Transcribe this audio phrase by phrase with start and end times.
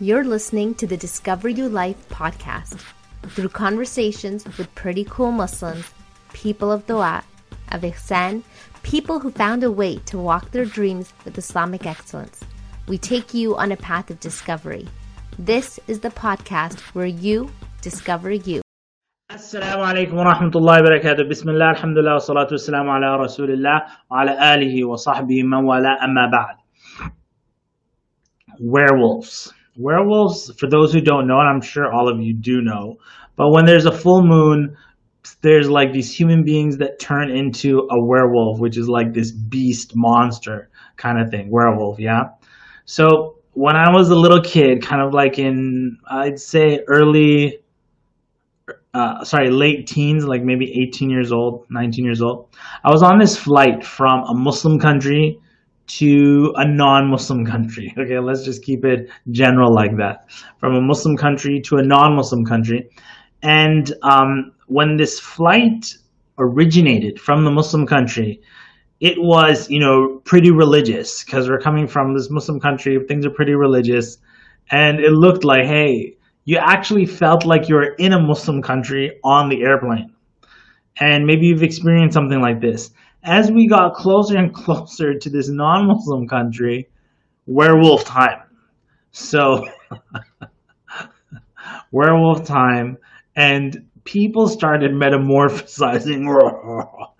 [0.00, 2.82] You're listening to the Discover Your Life podcast.
[3.28, 5.88] Through conversations with pretty cool Muslims,
[6.32, 7.22] people of dawah,
[7.70, 8.42] of Ihsan,
[8.82, 12.40] people who found a way to walk their dreams with Islamic excellence,
[12.88, 14.88] we take you on a path of discovery.
[15.38, 17.48] This is the podcast where you
[17.80, 18.62] discover you.
[19.30, 24.54] السلام عليكم ورحمة الله وبركاته بسم الله الحمد لله والصلاة والسلام على رسول الله وعلى
[24.54, 26.56] آله وصحبه من والاه أما بعد
[28.60, 32.96] Werewolves Werewolves, for those who don't know, and I'm sure all of you do know,
[33.36, 34.76] but when there's a full moon,
[35.40, 39.92] there's like these human beings that turn into a werewolf, which is like this beast
[39.94, 41.50] monster kind of thing.
[41.50, 42.24] Werewolf, yeah?
[42.84, 47.60] So when I was a little kid, kind of like in, I'd say early
[48.94, 52.48] uh, sorry, late teens, like maybe 18 years old, 19 years old.
[52.84, 55.40] I was on this flight from a Muslim country
[55.86, 57.94] to a non-Muslim country.
[57.98, 60.30] Okay, let's just keep it general like that.
[60.58, 62.90] From a Muslim country to a non-Muslim country.
[63.42, 65.94] And um, when this flight
[66.38, 68.40] originated from the Muslim country,
[69.00, 72.98] it was, you know, pretty religious because we're coming from this Muslim country.
[73.06, 74.18] Things are pretty religious.
[74.70, 79.18] And it looked like, hey, you actually felt like you were in a Muslim country
[79.24, 80.14] on the airplane.
[81.00, 82.90] And maybe you've experienced something like this.
[83.24, 86.88] As we got closer and closer to this non Muslim country,
[87.46, 88.42] werewolf time.
[89.12, 89.66] So,
[91.92, 92.98] werewolf time,
[93.34, 96.26] and people started metamorphosizing.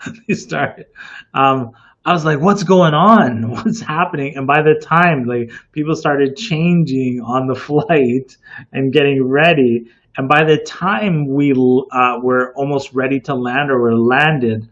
[0.28, 0.86] they started.
[1.32, 1.72] Um,
[2.04, 3.50] I was like, what's going on?
[3.50, 4.36] What's happening?
[4.36, 8.36] And by the time like people started changing on the flight
[8.72, 13.80] and getting ready, and by the time we uh, were almost ready to land or
[13.80, 14.68] were landed,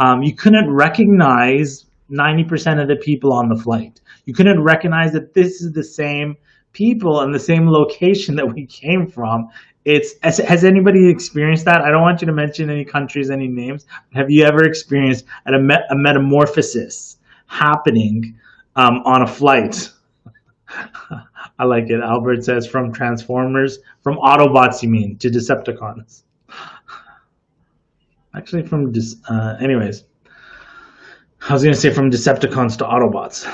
[0.00, 4.00] um, you couldn't recognize 90% of the people on the flight.
[4.24, 6.36] You couldn't recognize that this is the same
[6.72, 9.48] people and the same location that we came from.
[9.84, 11.82] It's has, has, anybody experienced that?
[11.82, 15.58] I don't want you to mention any countries any names have you ever experienced a,
[15.58, 18.38] met, a metamorphosis happening
[18.76, 19.90] um, on a flight?
[21.58, 22.00] I like it.
[22.00, 26.22] Albert says from transformers from autobots you mean to decepticons
[28.34, 28.92] actually from
[29.28, 30.04] uh, anyways.
[31.48, 33.46] I was going to say from decepticons to autobots.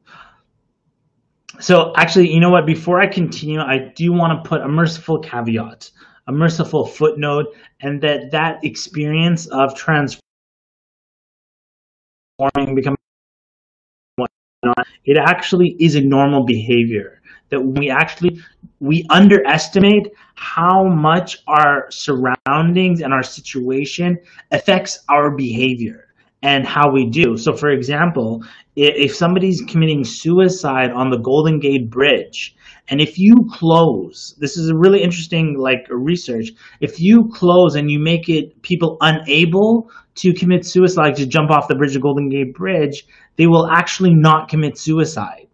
[1.64, 2.66] So actually, you know what?
[2.66, 5.90] Before I continue, I do want to put a merciful caveat,
[6.28, 10.20] a merciful footnote, and that that experience of transforming,
[12.76, 12.98] becoming
[15.06, 17.22] it actually is a normal behavior
[17.54, 18.42] that we actually
[18.80, 24.18] we underestimate how much our surroundings and our situation
[24.52, 26.08] affects our behavior
[26.42, 27.38] and how we do.
[27.38, 28.44] So, for example,
[28.76, 32.56] if somebody's committing suicide on the Golden Gate Bridge,
[32.90, 36.50] and if you close, this is a really interesting like research.
[36.82, 41.70] If you close and you make it people unable to commit suicide, to jump off
[41.70, 43.06] the bridge of Golden Gate Bridge,
[43.38, 45.48] they will actually not commit suicide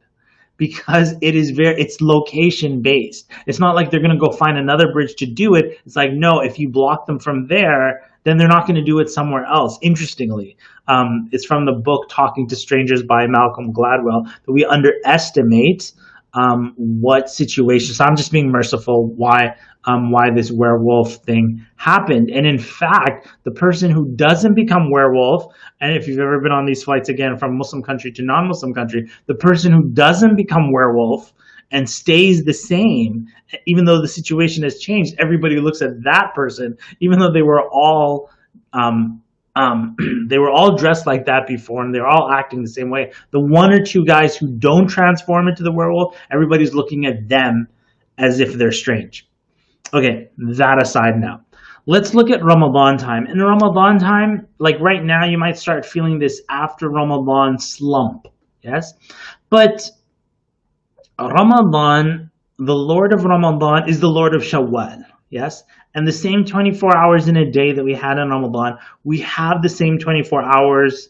[0.60, 3.32] because it is very it's location based.
[3.48, 5.80] It's not like they're going to go find another bridge to do it.
[5.86, 9.00] It's like no, if you block them from there, then they're not going to do
[9.00, 9.80] it somewhere else.
[9.82, 15.94] Interestingly, um, it's from the book Talking to Strangers by Malcolm Gladwell that we underestimate
[16.34, 17.94] um, what situation.
[17.94, 19.12] So I'm just being merciful.
[19.16, 22.30] Why um, why this werewolf thing happened?
[22.30, 26.66] And in fact, the person who doesn't become werewolf, and if you've ever been on
[26.66, 31.34] these flights again from Muslim country to non-Muslim country, the person who doesn't become werewolf
[31.72, 33.26] and stays the same,
[33.68, 37.62] even though the situation has changed, everybody looks at that person, even though they were
[37.72, 38.30] all
[38.74, 39.22] um,
[39.56, 39.96] um,
[40.28, 43.12] they were all dressed like that before and they're all acting the same way.
[43.32, 47.68] The one or two guys who don't transform into the werewolf, everybody's looking at them
[48.18, 49.28] as if they're strange.
[49.94, 51.42] Okay, that aside now.
[51.86, 53.26] Let's look at Ramadan time.
[53.26, 58.28] In Ramadan time, like right now, you might start feeling this after Ramadan slump.
[58.62, 58.94] Yes?
[59.50, 59.90] But
[61.20, 62.30] Ramadan,
[62.60, 65.04] the Lord of Ramadan is the Lord of Shawwal.
[65.30, 65.64] Yes?
[65.96, 69.62] And the same 24 hours in a day that we had in Ramadan, we have
[69.62, 71.10] the same 24 hours.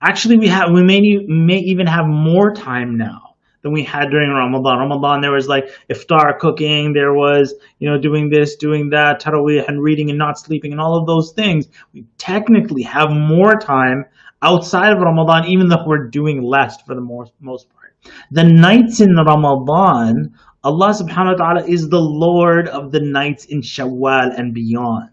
[0.00, 3.28] Actually, we have we may may even have more time now
[3.62, 4.78] than we had during Ramadan.
[4.78, 9.66] Ramadan, there was like iftar cooking, there was you know doing this, doing that, tarawih,
[9.68, 11.68] and reading and not sleeping, and all of those things.
[11.92, 14.06] We technically have more time
[14.42, 17.94] outside of Ramadan, even though we're doing less for the most most part.
[18.30, 20.34] The nights in Ramadan
[20.64, 25.10] Allah subhanahu wa ta'ala is the Lord of the nights in Shawwal and beyond.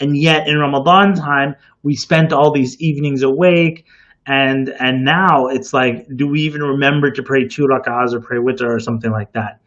[0.00, 3.86] And yet in Ramadan time, we spent all these evenings awake
[4.26, 8.36] and and now it's like do we even remember to pray two rak'ahs or pray
[8.38, 9.60] witr or something like that?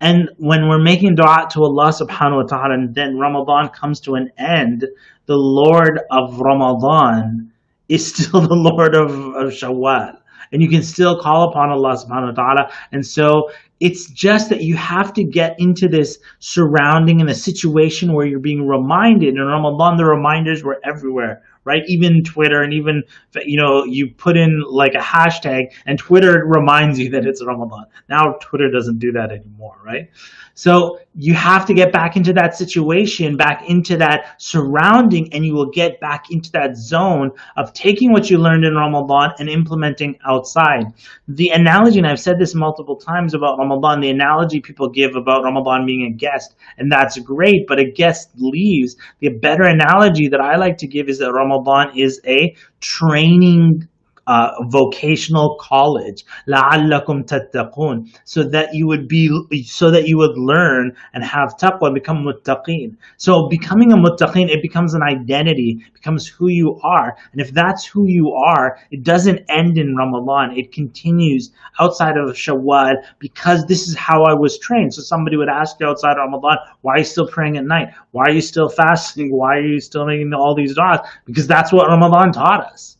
[0.00, 4.14] And when we're making dua to Allah subhanahu wa ta'ala and then Ramadan comes to
[4.14, 4.86] an end
[5.26, 7.52] the Lord of Ramadan
[7.88, 10.18] is still the Lord of, of Shawwal.
[10.52, 12.72] And you can still call upon Allah subhanahu wa ta'ala.
[12.92, 13.50] And so
[13.80, 18.38] it's just that you have to get into this surrounding and the situation where you're
[18.38, 19.34] being reminded.
[19.34, 21.82] In Ramadan, the reminders were everywhere, right?
[21.88, 23.02] Even Twitter and even,
[23.44, 27.84] you know, you put in like a hashtag and Twitter reminds you that it's Ramadan.
[28.08, 30.08] Now Twitter doesn't do that anymore, right?
[30.54, 35.52] So you have to get back into that situation, back into that surrounding, and you
[35.52, 40.16] will get back into that zone of taking what you learned in Ramadan and implementing
[40.26, 40.86] outside.
[41.28, 45.42] The analogy, and I've said this multiple times about Ramadan, the analogy people give about
[45.42, 48.96] Ramadan being a guest, and that's great, but a guest leaves.
[49.20, 51.55] The better analogy that I like to give is that Ramadan
[51.96, 53.88] is a training
[54.27, 59.29] uh, vocational college لعلكم تتقون so that you would be
[59.65, 64.61] so that you would learn and have taqwa become muttaqin so becoming a muttaqin it
[64.61, 69.39] becomes an identity becomes who you are and if that's who you are it doesn't
[69.49, 74.93] end in Ramadan it continues outside of Shawwal because this is how I was trained
[74.93, 78.25] so somebody would ask you outside Ramadan why are you still praying at night why
[78.25, 81.87] are you still fasting why are you still making all these du'as because that's what
[81.87, 82.94] Ramadan taught us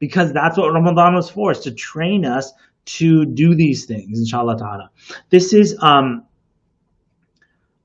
[0.00, 2.52] because that's what Ramadan was for, is to train us
[2.86, 4.90] to do these things, inshallah ta'ala.
[5.30, 6.24] This is um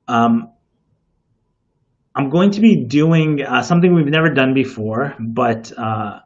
[0.07, 0.49] um
[2.15, 6.19] I'm going to be doing uh, something we've never done before, but uh,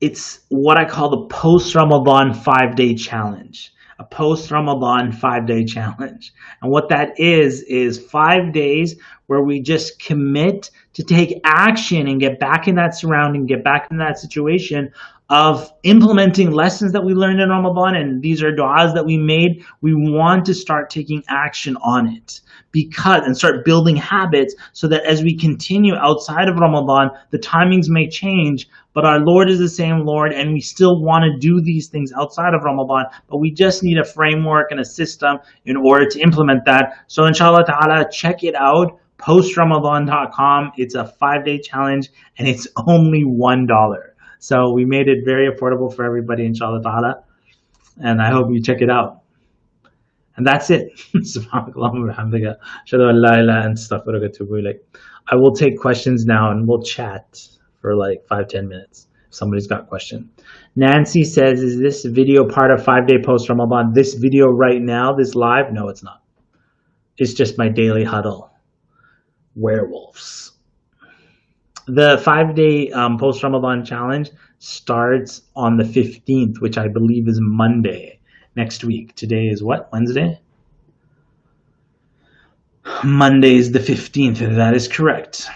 [0.00, 3.72] it's what I call the post Ramadan five day challenge.
[3.98, 6.32] A post Ramadan five day challenge.
[6.60, 12.20] And what that is, is five days where we just commit to take action and
[12.20, 14.90] get back in that surrounding, get back in that situation
[15.30, 17.94] of implementing lessons that we learned in Ramadan.
[17.94, 19.64] And these are du'as that we made.
[19.80, 22.40] We want to start taking action on it
[22.70, 27.88] because and start building habits so that as we continue outside of Ramadan, the timings
[27.88, 31.62] may change, but our Lord is the same Lord and we still want to do
[31.62, 35.78] these things outside of Ramadan, but we just need a framework and a system in
[35.78, 37.04] order to implement that.
[37.06, 40.72] So inshallah ta'ala, check it out postramadan.com.
[40.76, 43.96] It's a five day challenge and it's only $1.
[44.38, 47.22] So we made it very affordable for everybody, inshallah ta'ala.
[48.02, 49.20] And I hope you check it out.
[50.36, 50.92] And that's it.
[55.30, 57.40] I will take questions now and we'll chat
[57.80, 59.06] for like five, ten minutes.
[59.28, 60.30] If somebody's got a question.
[60.74, 63.92] Nancy says, is this video part of five day post Ramadan?
[63.92, 65.72] This video right now, this live?
[65.72, 66.22] No, it's not.
[67.18, 68.51] It's just my daily huddle
[69.54, 70.52] werewolves.
[71.86, 77.38] The five day um, post Ramadan challenge starts on the 15th, which I believe is
[77.40, 78.20] Monday
[78.54, 79.14] next week.
[79.16, 79.90] Today is what?
[79.92, 80.40] Wednesday?
[83.04, 84.38] Monday is the 15th.
[84.56, 85.48] That is correct.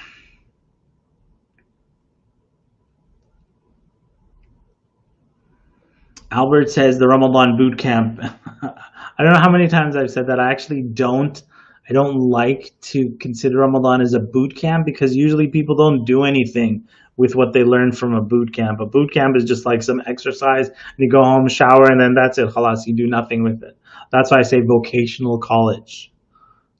[6.31, 8.21] Albert says the Ramadan boot camp.
[8.63, 10.41] I don't know how many times I've said that.
[10.41, 11.41] I actually don't
[11.88, 16.25] I don't like to consider Ramadan as a boot camp because usually people don't do
[16.25, 18.81] anything with what they learn from a boot camp.
[18.81, 22.15] A boot camp is just like some exercise and you go home, shower, and then
[22.15, 22.49] that's it.
[22.49, 23.79] Khalas, you do nothing with it.
[24.11, 26.12] That's why I say vocational college,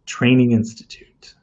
[0.07, 1.35] training institute.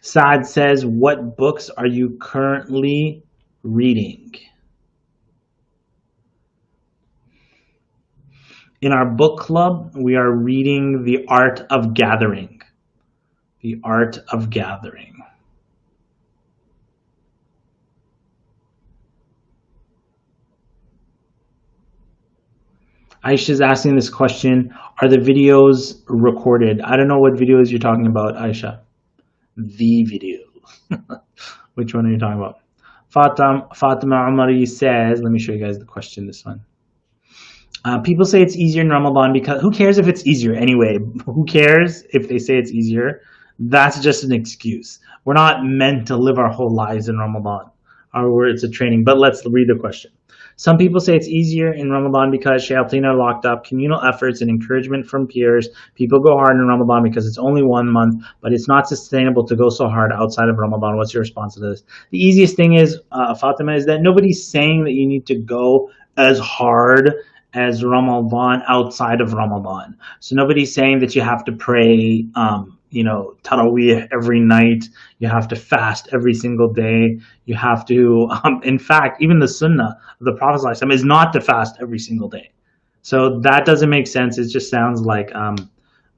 [0.00, 3.22] Saad says, What books are you currently
[3.62, 4.32] reading?
[8.82, 12.60] In our book club, we are reading The Art of Gathering.
[13.60, 15.18] The Art of Gathering.
[23.24, 26.80] Aisha is asking this question Are the videos recorded?
[26.80, 28.80] I don't know what videos you're talking about, Aisha.
[29.56, 30.40] The video.
[31.74, 32.56] Which one are you talking about?
[33.10, 36.64] Fatima, Fatima says, let me show you guys the question, this one.
[37.84, 40.98] Uh, people say it's easier in Ramadan because who cares if it's easier anyway?
[41.26, 43.22] Who cares if they say it's easier?
[43.58, 45.00] That's just an excuse.
[45.24, 47.70] We're not meant to live our whole lives in Ramadan,
[48.14, 49.04] or it's a training.
[49.04, 50.12] But let's read the question.
[50.56, 54.50] Some people say it's easier in Ramadan because shayateen are locked up, communal efforts and
[54.50, 55.68] encouragement from peers.
[55.94, 59.56] People go hard in Ramadan because it's only one month, but it's not sustainable to
[59.56, 60.96] go so hard outside of Ramadan.
[60.96, 61.82] What's your response to this?
[62.10, 65.90] The easiest thing is, uh, Fatima, is that nobody's saying that you need to go
[66.16, 67.12] as hard
[67.54, 69.96] as Ramadan outside of Ramadan.
[70.20, 74.88] So nobody's saying that you have to pray, um, you know, Taraweeh every night.
[75.18, 77.20] You have to fast every single day.
[77.44, 81.40] You have to, um, in fact, even the Sunnah of the Prophet is not to
[81.40, 82.50] fast every single day.
[83.02, 84.38] So that doesn't make sense.
[84.38, 85.56] It just sounds like um,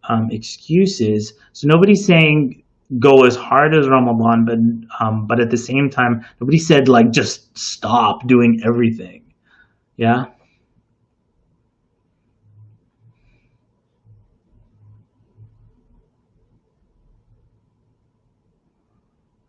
[0.09, 1.33] um, excuses.
[1.53, 2.63] So nobody's saying
[2.99, 7.11] go as hard as Ramadan, but um, but at the same time, nobody said like
[7.11, 9.23] just stop doing everything.
[9.97, 10.27] Yeah.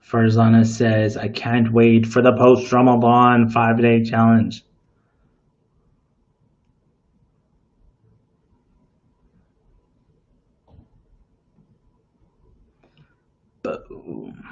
[0.08, 4.64] Farzana says, I can't wait for the post Ramadan five day challenge.
[13.64, 14.44] Boom.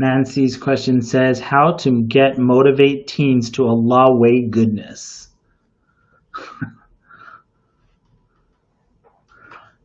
[0.00, 5.28] Nancy's question says, How to get motivate teens to Allah way goodness.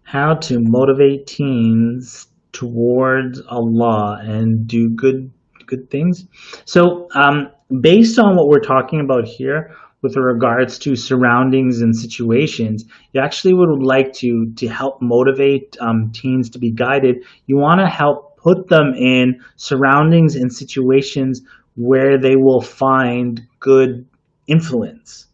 [0.03, 5.33] How to motivate teens towards Allah and do good
[5.65, 6.25] good things.
[6.63, 7.49] So, um,
[7.81, 13.53] based on what we're talking about here, with regards to surroundings and situations, you actually
[13.53, 17.25] would like to to help motivate um, teens to be guided.
[17.47, 21.41] You want to help put them in surroundings and situations
[21.75, 24.05] where they will find good
[24.47, 25.27] influence.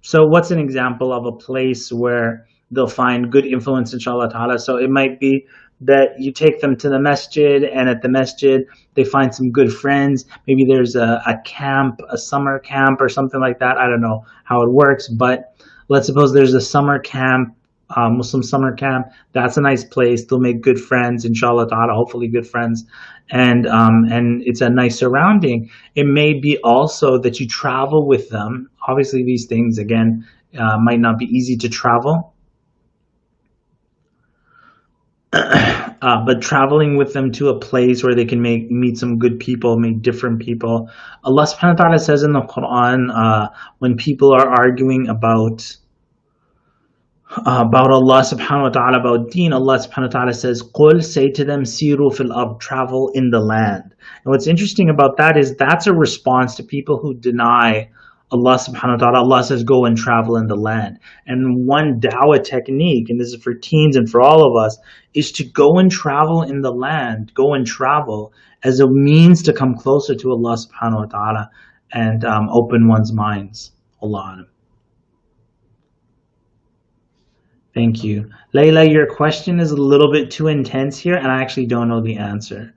[0.00, 4.58] So, what's an example of a place where they'll find good influence, inshallah ta'ala?
[4.58, 5.46] So, it might be
[5.82, 8.62] that you take them to the masjid and at the masjid
[8.94, 13.40] they find some good friends maybe there's a, a camp a summer camp or something
[13.40, 15.56] like that i don't know how it works but
[15.88, 17.56] let's suppose there's a summer camp
[17.90, 19.06] uh, muslim summer camp.
[19.32, 20.24] That's a nice place.
[20.24, 22.84] They'll make good friends inshallah ta'ala hopefully good friends.
[23.30, 25.70] And um, and it's a nice surrounding.
[25.94, 28.70] It may be also that you travel with them.
[28.86, 30.26] Obviously these things again
[30.58, 32.34] uh, might not be easy to travel.
[36.04, 39.40] Uh, but traveling with them to a place where they can make meet some good
[39.40, 40.86] people, meet different people.
[41.24, 43.48] Allah subhanahu wa ta'ala says in the Quran, uh,
[43.78, 45.64] when people are arguing about
[47.38, 51.44] about Allah subhanahu wa ta'ala, about deen, Allah subhanahu wa ta'ala says, Qul say to
[51.44, 53.82] them, Siru fil ard, travel in the land.
[53.82, 57.90] And what's interesting about that is that's a response to people who deny
[58.30, 60.98] Allah subhanahu wa ta'ala, Allah says, go and travel in the land.
[61.26, 64.78] And one dawah technique, and this is for teens and for all of us,
[65.12, 69.52] is to go and travel in the land, go and travel as a means to
[69.52, 71.50] come closer to Allah subhanahu wa ta'ala
[71.92, 73.72] and um, open one's minds.
[74.02, 74.46] Allah.
[77.74, 78.30] Thank you.
[78.54, 82.00] Layla, your question is a little bit too intense here, and I actually don't know
[82.00, 82.72] the answer.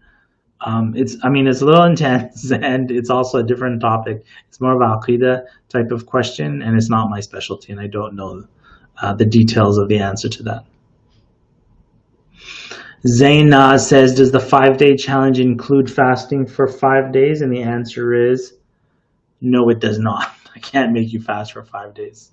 [0.62, 4.26] Um, it's, I mean, it's a little intense and it's also a different topic.
[4.50, 7.88] It's more of a aqidah type of question, and it's not my specialty, and I
[7.88, 8.48] don't know
[9.02, 10.66] uh, the details of the answer to that.
[13.06, 17.42] Zaina says, Does the five day challenge include fasting for five days?
[17.42, 18.56] And the answer is
[19.40, 20.32] no, it does not.
[20.56, 22.32] I can't make you fast for five days.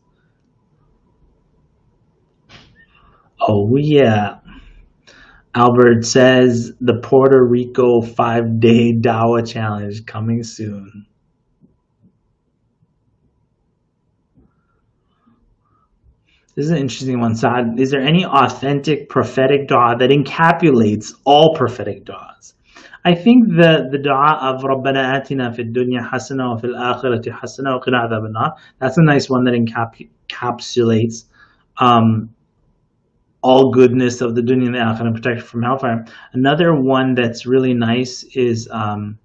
[3.46, 4.38] Oh, yeah.
[5.54, 11.06] Albert says the Puerto Rico five day Dawa challenge coming soon.
[16.56, 17.78] This is an interesting one, Saad.
[17.78, 22.54] Is there any authentic prophetic dua that encapsulates all prophetic du'as?
[23.04, 27.74] I think the, the dua of Rabbana atina fid dunya hasana wa fil akhirati hasana
[27.74, 31.24] wa qina adhabannar, that's a nice one that encapsulates
[31.78, 32.33] um,
[33.43, 36.05] all goodness of the dunya and the akhirah and protection from hellfire.
[36.33, 39.17] Another one that's really nice is um,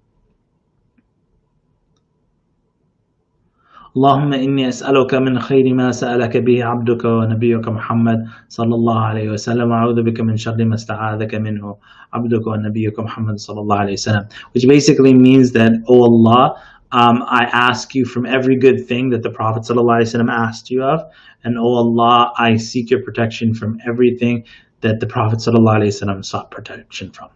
[3.95, 9.71] اللهم إني أسألك من خير ما سألك به عبدك ونبيك محمد صلى الله عليه وسلم
[9.71, 11.75] وأعوذ بك من شر ما استعاذك منه
[12.13, 16.55] عبدك ونبيك محمد صلى الله عليه وسلم which basically means that oh Allah
[16.92, 21.00] um, I ask you from every good thing that the Prophet ﷺ asked you of.
[21.44, 24.44] And oh Allah, I seek your protection from everything
[24.80, 27.28] that the Prophet ﷺ sought protection from.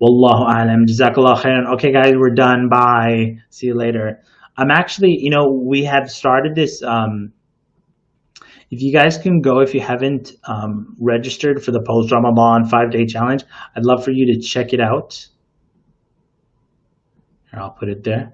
[0.00, 0.84] Wallahu alam.
[0.86, 1.74] Jazakallah khairan.
[1.74, 2.68] Okay, guys, we're done.
[2.68, 3.36] Bye.
[3.50, 4.20] See you later.
[4.56, 6.82] I'm actually, you know, we have started this.
[6.82, 7.32] Um,
[8.70, 12.90] if you guys can go, if you haven't um, registered for the post Ramadan five
[12.90, 13.44] day challenge,
[13.76, 15.28] I'd love for you to check it out.
[17.50, 18.32] Here, I'll put it there.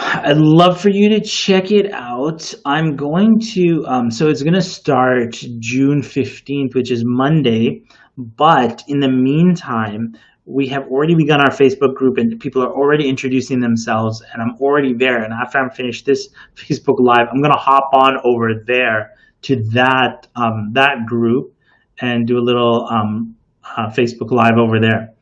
[0.00, 2.54] I'd love for you to check it out.
[2.64, 7.82] I'm going to, um, so it's going to start June 15th, which is Monday.
[8.16, 10.14] But in the meantime,
[10.44, 14.56] we have already begun our Facebook group and people are already introducing themselves and I'm
[14.60, 15.24] already there.
[15.24, 19.56] And after I'm finished this Facebook live, I'm going to hop on over there to
[19.72, 21.54] that, um, that group
[22.00, 23.34] and do a little, um,
[23.76, 25.12] uh, Facebook live over there.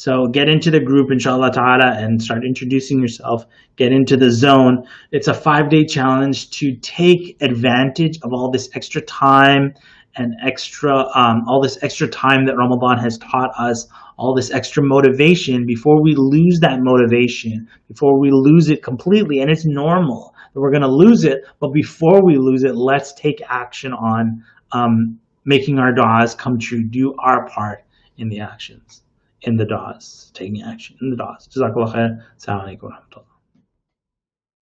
[0.00, 3.44] So get into the group, inshallah ta'ala, and start introducing yourself.
[3.76, 4.86] Get into the zone.
[5.12, 9.74] It's a five day challenge to take advantage of all this extra time
[10.16, 14.82] and extra, um, all this extra time that Ramadan has taught us, all this extra
[14.82, 19.40] motivation before we lose that motivation, before we lose it completely.
[19.42, 21.44] And it's normal that we're going to lose it.
[21.60, 24.42] But before we lose it, let's take action on
[24.72, 27.84] um, making our du'as come true, do our part
[28.16, 29.02] in the actions,
[29.42, 31.48] in the du'as, taking action in the du'as.
[31.48, 32.24] Jazakallah khair.
[32.38, 33.29] Assalamu alaikum.